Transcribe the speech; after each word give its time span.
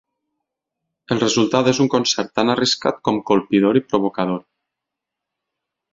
El 1.15 1.19
resultat 1.23 1.69
és 1.73 1.81
un 1.85 1.91
concert 1.95 2.33
tan 2.39 2.53
arriscat 2.55 2.99
com 3.09 3.23
colpidor 3.31 3.81
i 3.83 3.87
provocador. 3.93 4.45